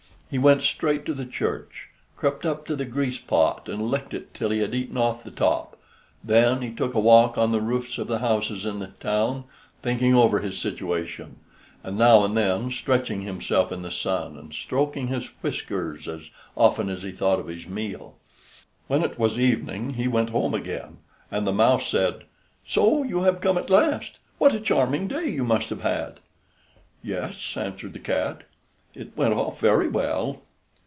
[0.31, 4.33] He went straight to the church, crept up to the grease pot, and licked it
[4.33, 5.77] till he had eaten off the top;
[6.23, 9.43] then he took a walk on the roofs of the houses in the town,
[9.81, 11.35] thinking over his situation,
[11.83, 16.87] and now and then stretching himself in the sun and stroking his whiskers as often
[16.87, 18.15] as he thought of his meal.
[18.87, 20.99] When it was evening he went home again,
[21.29, 22.23] and the mouse said:
[22.65, 26.21] "So you have come at last; what a charming day you must have had!"
[27.03, 28.43] "Yes," answered the cat;
[28.93, 30.41] "it went off very well!"